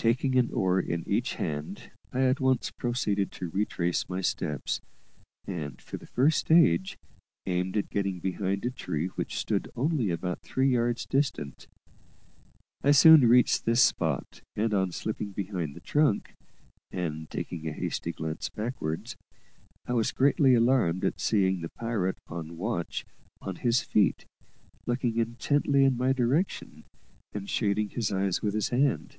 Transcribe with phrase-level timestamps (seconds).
[0.00, 4.80] Taking an oar in each hand, I at once proceeded to retrace my steps,
[5.44, 6.96] and, for the first stage,
[7.46, 11.66] aimed at getting behind a tree which stood only about three yards distant.
[12.80, 16.32] I soon reached this spot, and on slipping behind the trunk,
[16.92, 19.16] and taking a hasty glance backward,
[19.84, 23.04] I was greatly alarmed at seeing the pirate on watch
[23.42, 24.26] on his feet,
[24.86, 26.84] looking intently in my direction,
[27.32, 29.18] and shading his eyes with his hand.